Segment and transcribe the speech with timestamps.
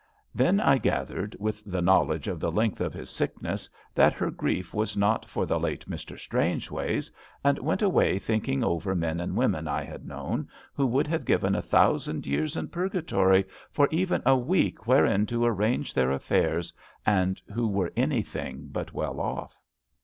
[0.33, 4.73] Then I gathered, with the knowledge of the length of his sickness, that her grief
[4.73, 6.17] was not for the late Mr.
[6.17, 7.11] Strangeways,
[7.43, 11.53] and went away thinking over men and women I had known who would have given
[11.53, 16.73] a thousand years in Purgatory for even a week wherein to arrange their affairs,
[17.05, 19.55] and who were anything but well off.